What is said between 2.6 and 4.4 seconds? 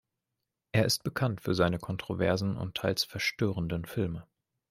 teils verstörenden Filme.